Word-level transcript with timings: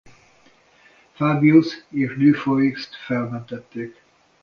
Fabiust 1.15 1.85
és 1.89 2.15
Dufoix-t 2.17 2.95
felmentették. 2.95 4.01